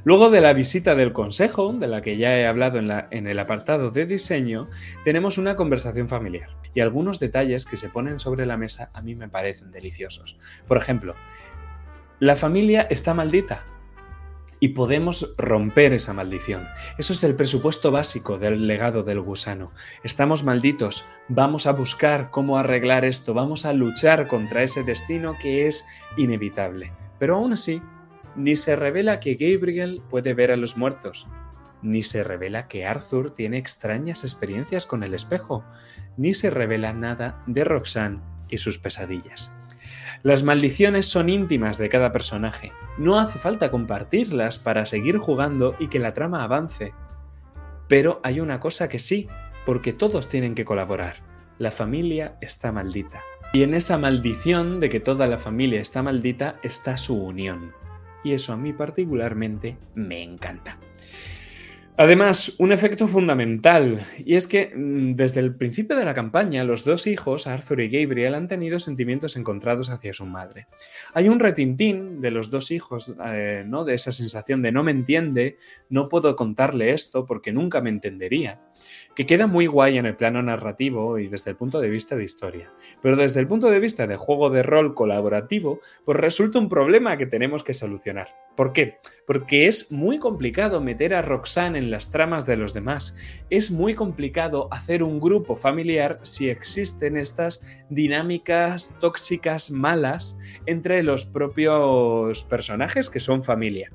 [0.04, 3.38] Luego de la visita del consejo, de la que ya he hablado en, en el
[3.38, 4.68] apartado de diseño,
[5.04, 9.14] tenemos una conversación familiar y algunos detalles que se ponen sobre la mesa a mí
[9.14, 10.38] me parecen deliciosos.
[10.66, 11.14] Por ejemplo,
[12.20, 13.64] la familia está maldita
[14.60, 16.68] y podemos romper esa maldición.
[16.98, 19.72] Eso es el presupuesto básico del legado del gusano.
[20.04, 25.66] Estamos malditos, vamos a buscar cómo arreglar esto, vamos a luchar contra ese destino que
[25.66, 25.86] es
[26.18, 26.92] inevitable.
[27.18, 27.80] Pero aún así,
[28.36, 31.26] ni se revela que Gabriel puede ver a los muertos,
[31.80, 35.64] ni se revela que Arthur tiene extrañas experiencias con el espejo,
[36.18, 39.54] ni se revela nada de Roxanne y sus pesadillas.
[40.22, 42.72] Las maldiciones son íntimas de cada personaje.
[42.98, 46.92] No hace falta compartirlas para seguir jugando y que la trama avance.
[47.88, 49.28] Pero hay una cosa que sí,
[49.64, 51.16] porque todos tienen que colaborar.
[51.58, 53.22] La familia está maldita.
[53.54, 57.72] Y en esa maldición de que toda la familia está maldita está su unión.
[58.22, 60.76] Y eso a mí particularmente me encanta.
[62.00, 66.82] Además, un efecto fundamental, y es que mm, desde el principio de la campaña los
[66.82, 70.66] dos hijos, Arthur y Gabriel, han tenido sentimientos encontrados hacia su madre.
[71.12, 73.84] Hay un retintín de los dos hijos, eh, ¿no?
[73.84, 75.58] De esa sensación de no me entiende,
[75.90, 78.62] no puedo contarle esto porque nunca me entendería,
[79.14, 82.24] que queda muy guay en el plano narrativo y desde el punto de vista de
[82.24, 82.70] historia.
[83.02, 87.16] Pero desde el punto de vista de juego de rol colaborativo, pues resulta un problema
[87.16, 88.28] que tenemos que solucionar.
[88.56, 88.98] ¿Por qué?
[89.26, 93.16] Porque es muy complicado meter a Roxanne en las tramas de los demás.
[93.48, 101.26] Es muy complicado hacer un grupo familiar si existen estas dinámicas tóxicas malas entre los
[101.26, 103.90] propios personajes que son familia.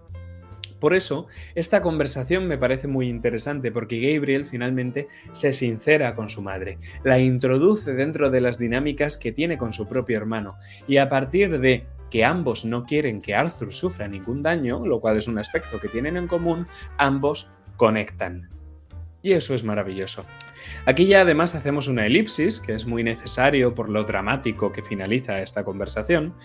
[0.79, 6.41] Por eso, esta conversación me parece muy interesante porque Gabriel finalmente se sincera con su
[6.41, 10.55] madre, la introduce dentro de las dinámicas que tiene con su propio hermano
[10.87, 15.17] y a partir de que ambos no quieren que Arthur sufra ningún daño, lo cual
[15.17, 18.49] es un aspecto que tienen en común, ambos conectan.
[19.21, 20.23] Y eso es maravilloso.
[20.85, 25.41] Aquí ya además hacemos una elipsis, que es muy necesario por lo dramático que finaliza
[25.41, 26.35] esta conversación,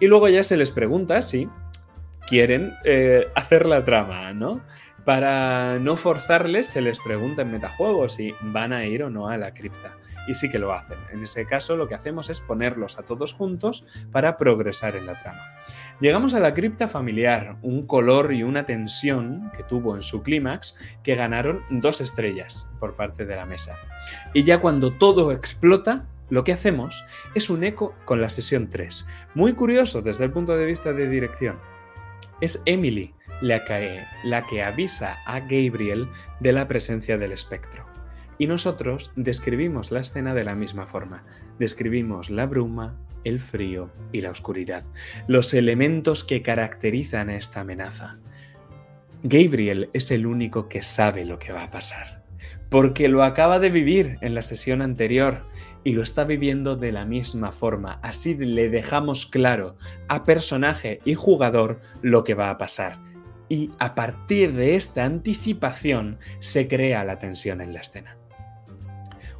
[0.00, 1.48] y luego ya se les pregunta si
[2.26, 4.60] quieren eh, hacer la trama, ¿no?
[5.04, 9.36] Para no forzarles, se les pregunta en metajuego si van a ir o no a
[9.36, 10.98] la cripta y sí que lo hacen.
[11.12, 15.18] En ese caso lo que hacemos es ponerlos a todos juntos para progresar en la
[15.18, 15.40] trama.
[16.00, 20.76] Llegamos a la cripta familiar, un color y una tensión que tuvo en su clímax
[21.02, 23.76] que ganaron dos estrellas por parte de la mesa.
[24.32, 27.04] Y ya cuando todo explota, lo que hacemos
[27.34, 29.06] es un eco con la sesión 3.
[29.34, 31.58] Muy curioso desde el punto de vista de dirección.
[32.40, 36.08] Es Emily la que, la que avisa a Gabriel
[36.40, 37.86] de la presencia del espectro.
[38.38, 41.24] Y nosotros describimos la escena de la misma forma.
[41.58, 44.84] Describimos la bruma, el frío y la oscuridad,
[45.26, 48.18] los elementos que caracterizan a esta amenaza.
[49.22, 52.24] Gabriel es el único que sabe lo que va a pasar,
[52.70, 55.44] porque lo acaba de vivir en la sesión anterior
[55.84, 57.98] y lo está viviendo de la misma forma.
[58.02, 59.76] Así le dejamos claro
[60.08, 62.98] a personaje y jugador lo que va a pasar.
[63.48, 68.19] Y a partir de esta anticipación se crea la tensión en la escena.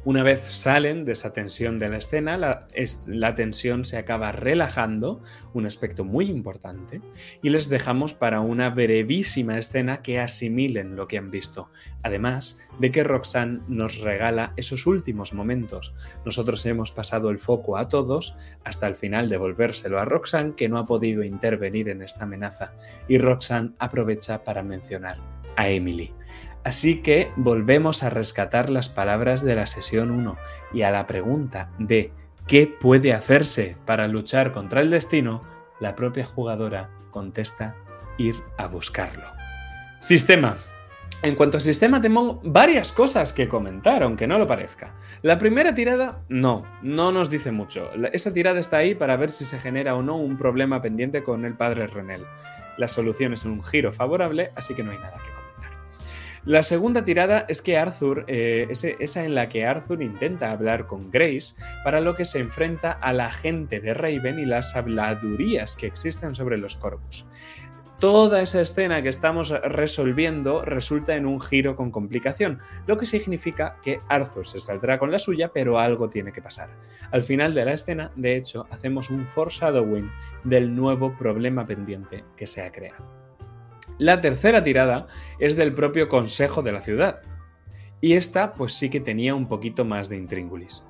[0.03, 5.21] Una vez salen de esa tensión de la escena, la, tensión se acaba relajando,
[5.53, 7.01] un aspecto muy importante,
[7.43, 11.69] y les dejamos para una brevísima escena que asimilen lo que han visto,
[12.01, 15.93] además de que Roxanne nos regala esos últimos momentos.
[16.25, 20.79] Nosotros hemos pasado el foco a todos hasta el final devolvérselo a Roxanne, que no
[20.79, 22.73] ha podido intervenir en esta amenaza,
[23.07, 25.19] y Roxanne aprovecha para mencionar
[25.55, 26.11] a Emily.
[26.63, 30.37] Así que volvemos a rescatar las palabras de la sesión 1
[30.73, 32.11] y a la pregunta de
[32.47, 35.43] ¿qué puede hacerse para luchar contra el destino?
[35.79, 37.75] La propia jugadora contesta
[38.17, 39.25] ir a buscarlo.
[39.99, 40.57] Sistema.
[41.23, 44.95] En cuanto a sistema, tengo varias cosas que comentar, aunque no lo parezca.
[45.21, 47.91] La primera tirada, no, no nos dice mucho.
[48.11, 51.45] Esa tirada está ahí para ver si se genera o no un problema pendiente con
[51.45, 52.25] el padre Renel.
[52.77, 55.40] La solución es un giro favorable, así que no hay nada que comentar.
[56.43, 61.11] La segunda tirada es que Arthur, eh, esa en la que Arthur intenta hablar con
[61.11, 65.85] Grace, para lo que se enfrenta a la gente de Raven y las habladurías que
[65.85, 67.27] existen sobre los Corvus.
[67.99, 73.77] Toda esa escena que estamos resolviendo resulta en un giro con complicación, lo que significa
[73.83, 76.69] que Arthur se saldrá con la suya, pero algo tiene que pasar.
[77.11, 80.09] Al final de la escena, de hecho, hacemos un foreshadowing
[80.43, 83.20] del nuevo problema pendiente que se ha creado.
[84.01, 85.05] La tercera tirada
[85.37, 87.21] es del propio Consejo de la Ciudad.
[88.01, 90.83] Y esta pues sí que tenía un poquito más de intríngulis.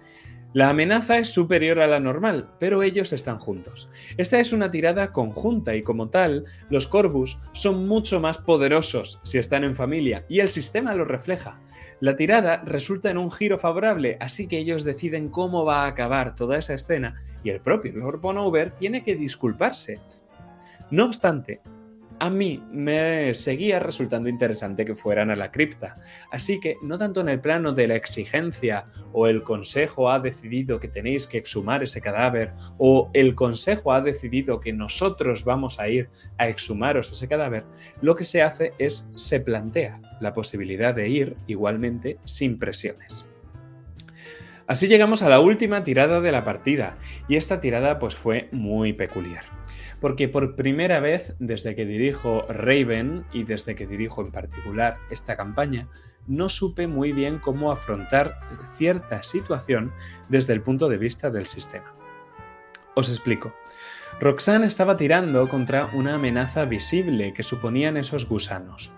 [0.54, 3.90] La amenaza es superior a la normal, pero ellos están juntos.
[4.16, 9.40] Esta es una tirada conjunta y como tal, los Corvus son mucho más poderosos si
[9.40, 11.60] están en familia y el sistema lo refleja.
[12.00, 16.38] La tirada resulta en un giro favorable, así que ellos deciden cómo va a acabar
[16.38, 20.00] toda esa escena y el propio Lord Bonover tiene que disculparse.
[20.92, 21.60] No obstante,
[22.22, 25.98] a mí me seguía resultando interesante que fueran a la cripta.
[26.32, 30.80] Así que no tanto en el plano de la exigencia o el consejo ha decidido
[30.80, 35.90] que tenéis que exhumar ese cadáver o el consejo ha decidido que nosotros vamos a
[35.90, 37.64] ir a exhumaros ese cadáver,
[38.04, 43.26] lo que se hace es se plantea la posibilidad de ir igualmente sin presiones.
[44.68, 48.94] Así llegamos a la última tirada de la partida y esta tirada pues fue muy
[48.94, 49.46] peculiar
[50.02, 55.38] porque por primera vez desde que dirijo Raven y desde que dirijo en particular esta
[55.38, 55.88] campaña,
[56.28, 58.38] no supe muy bien cómo afrontar
[58.78, 59.94] cierta situación
[60.28, 61.94] desde el punto de vista del sistema.
[62.96, 63.54] Os explico.
[64.20, 68.92] Roxanne estaba tirando contra una amenaza visible que suponían esos gusanos.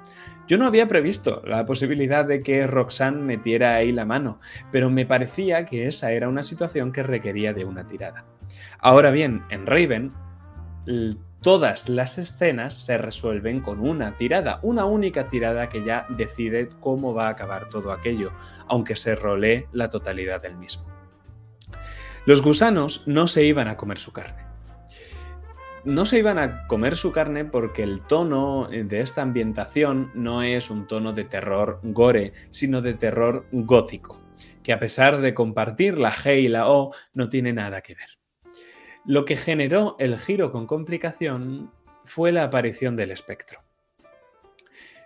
[0.47, 4.39] Yo no había previsto la posibilidad de que Roxanne metiera ahí la mano,
[4.71, 8.25] pero me parecía que esa era una situación que requería de una tirada.
[8.79, 10.11] Ahora bien, en Raven
[11.41, 17.13] todas las escenas se resuelven con una tirada, una única tirada que ya decide cómo
[17.13, 18.31] va a acabar todo aquello,
[18.67, 20.85] aunque se rolee la totalidad del mismo.
[22.25, 24.43] Los gusanos no se iban a comer su carne.
[25.83, 30.69] No se iban a comer su carne porque el tono de esta ambientación no es
[30.69, 34.21] un tono de terror gore, sino de terror gótico,
[34.63, 38.12] que a pesar de compartir la G y la O, no tiene nada que ver.
[39.05, 41.71] Lo que generó el giro con complicación
[42.05, 43.59] fue la aparición del espectro.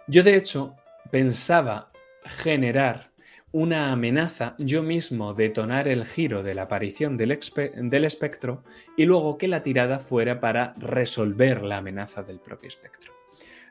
[0.08, 0.76] Yo de hecho
[1.10, 1.92] pensaba
[2.24, 3.12] generar
[3.52, 7.40] una amenaza, yo mismo detonar el giro de la aparición del,
[7.76, 8.64] del, espectro
[8.96, 13.14] y luego que la tirada fuera para resolver la amenaza del propio espectro.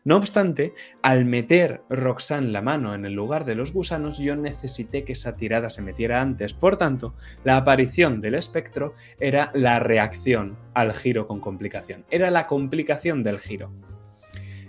[0.06, 5.02] No obstante, al meter Roxanne la mano en el lugar de los gusanos, yo necesité
[5.02, 6.54] que esa tirada se metiera antes.
[6.54, 12.04] Por tanto, la aparición del espectro era la reacción al giro con complicación.
[12.08, 13.72] Era la complicación del giro.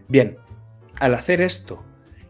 [0.08, 0.38] Bien,
[0.96, 1.86] al hacer esto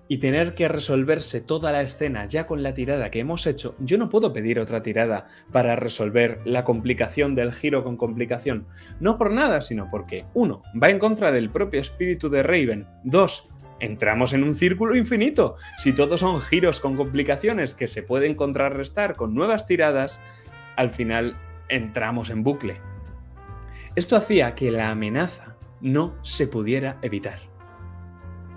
[0.08, 3.98] y tener que resolverse toda la escena ya con la tirada que hemos hecho, yo
[3.98, 8.68] no puedo pedir otra tirada para resolver la complicación del giro con complicación.
[9.00, 12.88] No por nada, sino porque, uno, va en contra del propio espíritu de Raven.
[13.04, 13.50] Dos,
[13.80, 15.56] entramos en un círculo infinito.
[15.78, 20.22] Si todos son giros con complicaciones que se pueden contrarrestar con nuevas tiradas,
[20.76, 21.38] al final
[21.70, 22.80] entramos en bucle.
[23.96, 27.47] Esto hacía que la amenaza no se pudiera evitar.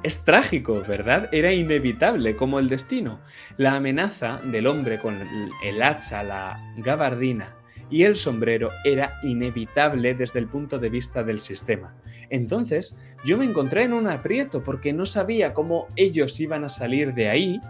[0.03, 1.29] Es trágico, ¿verdad?
[1.31, 3.21] Era inevitable, como el destino.
[3.59, 5.19] La amenaza del hombre con
[5.63, 7.57] el hacha, la gabardina
[7.91, 11.95] y el sombrero era inevitable desde el punto de vista del sistema.
[12.31, 17.13] Entonces, yo me encontré en un aprieto porque no sabía cómo ellos iban a salir
[17.13, 17.61] de ahí.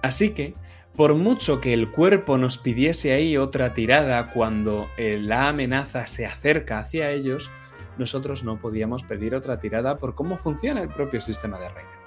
[0.00, 0.54] Así que,
[0.96, 6.26] por mucho que el cuerpo nos pidiese ahí otra tirada cuando eh, la amenaza se
[6.26, 7.50] acerca hacia ellos,
[7.98, 12.02] nosotros no podíamos pedir otra tirada por cómo funciona el propio sistema de Raven.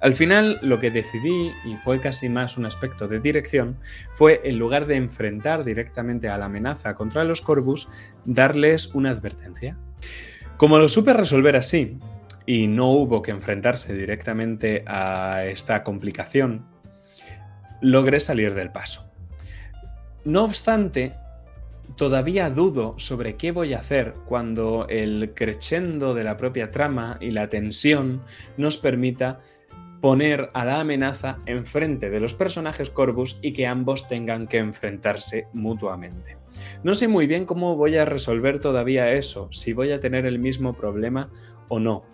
[0.00, 3.78] Al final, lo que decidí, y fue casi más un aspecto de dirección,
[4.12, 7.88] fue en lugar de enfrentar directamente a la amenaza contra los Corvus,
[8.24, 9.78] darles una advertencia.
[10.58, 11.98] Como lo supe resolver así,
[12.44, 16.66] y no hubo que enfrentarse directamente a esta complicación,
[17.80, 19.10] logré salir del paso.
[20.24, 21.14] No obstante,
[21.96, 27.30] todavía dudo sobre qué voy a hacer cuando el crescendo de la propia trama y
[27.30, 28.22] la tensión
[28.56, 29.40] nos permita
[30.00, 35.48] poner a la amenaza enfrente de los personajes Corvus y que ambos tengan que enfrentarse
[35.52, 36.36] mutuamente.
[36.84, 40.38] No sé muy bien cómo voy a resolver todavía eso, si voy a tener el
[40.38, 41.30] mismo problema
[41.68, 42.04] o no.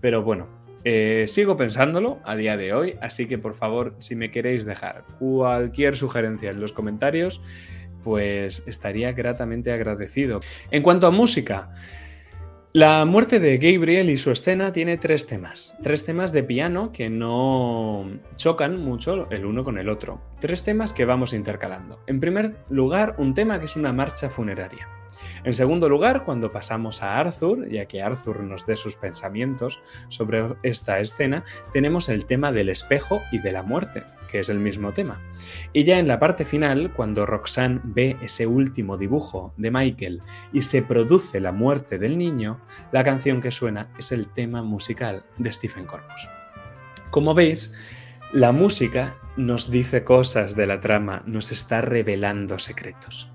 [0.00, 0.48] Pero bueno,
[0.84, 5.04] eh, sigo pensándolo a día de hoy, así que por favor, si me queréis dejar
[5.18, 7.40] cualquier sugerencia en los comentarios,
[8.04, 10.40] pues estaría gratamente agradecido.
[10.70, 11.70] En cuanto a música,
[12.76, 15.76] la muerte de Gabriel y su escena tiene tres temas.
[15.82, 20.20] Tres temas de piano que no chocan mucho el uno con el otro.
[20.40, 22.00] Tres temas que vamos intercalando.
[22.08, 24.88] En primer lugar, un tema que es una marcha funeraria.
[25.44, 30.44] En segundo lugar, cuando pasamos a Arthur, ya que Arthur nos dé sus pensamientos sobre
[30.62, 34.92] esta escena, tenemos el tema del espejo y de la muerte, que es el mismo
[34.92, 35.20] tema.
[35.72, 40.62] Y ya en la parte final, cuando Roxanne ve ese último dibujo de Michael y
[40.62, 42.60] se produce la muerte del niño,
[42.92, 46.28] la canción que suena es el tema musical de Stephen Corpus.
[47.10, 47.74] Como veis,
[48.32, 53.33] la música nos dice cosas de la trama, nos está revelando secretos.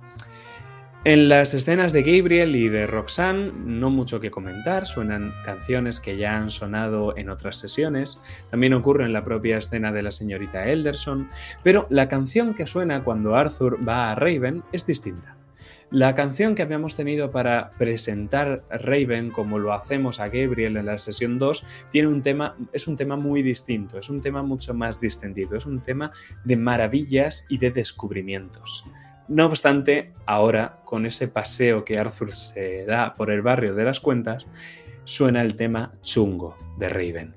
[1.05, 6.17] En las escenas de Gabriel y de Roxanne, no mucho que comentar, suenan canciones que
[6.17, 8.19] ya han sonado en otras sesiones,
[8.51, 11.29] también ocurre en la propia escena de la señorita Elderson,
[11.63, 15.37] pero la canción que suena cuando Arthur va a Raven es distinta.
[15.89, 20.99] La canción que habíamos tenido para presentar Raven, como lo hacemos a Gabriel en la
[20.99, 24.99] sesión 2, tiene un tema, es un tema muy distinto, es un tema mucho más
[24.99, 26.11] distendido, es un tema
[26.43, 28.83] de maravillas y de descubrimientos.
[29.29, 33.99] No obstante, ahora, con ese paseo que Arthur se da por el barrio de las
[33.99, 34.47] cuentas,
[35.03, 37.35] suena el tema chungo de Raven.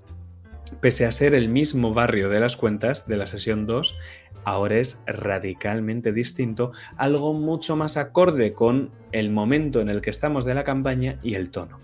[0.81, 3.95] Pese a ser el mismo barrio de las cuentas de la sesión 2,
[4.43, 10.47] ahora es radicalmente distinto, algo mucho más acorde con el momento en el que estamos
[10.47, 11.79] de la campaña y el tono.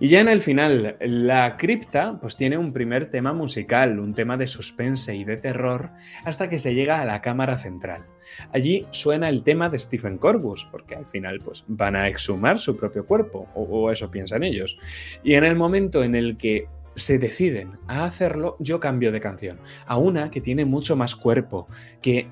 [0.00, 4.36] Y ya en el final, la cripta pues tiene un primer tema musical, un tema
[4.36, 5.92] de suspense y de terror,
[6.26, 8.04] hasta que se llega a la cámara central.
[8.52, 12.76] Allí suena el tema de Stephen Corbus, porque al final pues van a exhumar su
[12.76, 14.78] propio cuerpo, o, eso piensan ellos.
[15.22, 19.58] Y en el momento en el que se deciden a hacerlo, yo cambio de canción
[19.86, 21.66] a una que tiene mucho más cuerpo,
[22.00, 22.28] que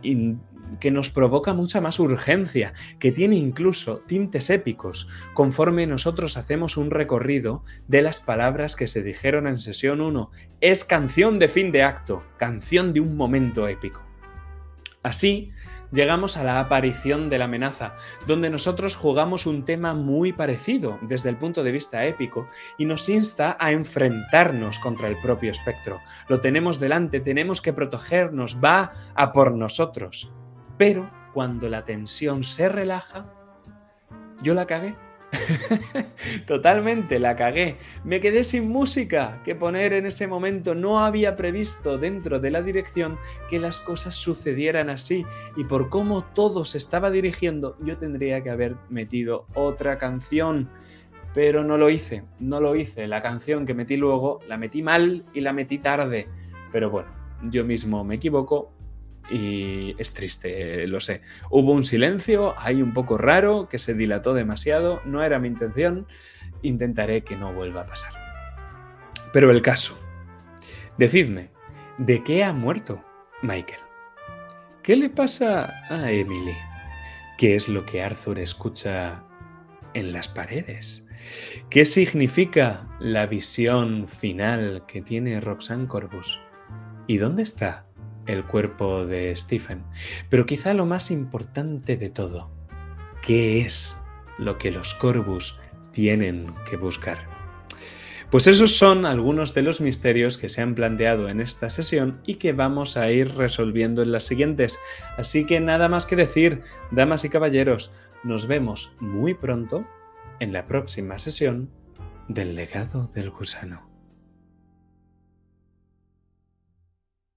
[0.81, 6.91] que nos provoca mucha más urgencia, que tiene incluso tintes épicos, conforme nosotros hacemos un
[6.91, 10.31] recorrido de las palabras que se dijeron en sesión 1.
[10.61, 14.03] Es canción de fin de acto, canción de un momento épico.
[15.03, 15.53] Así,
[15.93, 17.95] llegamos a la aparición de la amenaza,
[18.27, 23.09] donde nosotros jugamos un tema muy parecido desde el punto de vista épico y nos
[23.09, 26.01] insta a enfrentarnos contra el propio espectro.
[26.29, 30.33] Lo tenemos delante, tenemos que protegernos, va a por nosotros.
[30.79, 33.33] Pero cuando la tensión se relaja,
[34.43, 34.97] yo la cagué.
[36.47, 37.77] Totalmente, la cagué.
[38.05, 40.75] Me quedé sin música que poner en ese momento.
[40.75, 43.19] No había previsto dentro de la dirección
[43.49, 45.25] que las cosas sucedieran así.
[45.57, 50.69] Y por cómo todo se estaba dirigiendo, yo tendría que haber metido otra canción.
[51.35, 53.07] Pero no lo hice, no lo hice.
[53.07, 56.29] La canción que metí luego la metí mal y la metí tarde.
[56.71, 57.09] Pero bueno,
[57.51, 58.73] yo mismo me equivoco
[59.33, 61.23] y es triste, lo sé.
[61.51, 66.07] Hubo un silencio ahí un poco raro que se dilató demasiado, no era mi intención,
[66.61, 68.13] intentaré que no vuelva a pasar.
[69.33, 69.99] Pero el caso,
[70.99, 71.51] decidme,
[71.97, 73.03] ¿de qué ha muerto
[73.41, 73.81] Michael?
[74.83, 76.57] ¿Qué le pasa a Emily?
[77.39, 79.25] ¿Qué es lo que Arthur escucha
[79.95, 81.07] en las paredes?
[81.71, 86.39] ¿Qué significa la visión final que tiene Roxanne Corbus?
[87.07, 87.87] ¿Y dónde está
[88.27, 89.85] el cuerpo de Stephen.
[90.29, 92.51] Pero quizá lo más importante de todo,
[93.23, 93.97] ¿qué es
[94.39, 95.59] lo que los Corvus
[95.93, 97.33] tienen que buscar?
[98.33, 102.37] Pues esos son algunos de los misterios que se han planteado en esta sesión y
[102.37, 104.79] que vamos a ir resolviendo en las siguientes.
[105.19, 107.93] Así que nada más que decir, damas y caballeros,
[108.25, 109.87] nos vemos muy pronto
[110.41, 111.69] en la próxima sesión
[112.27, 113.92] del legado del gusano.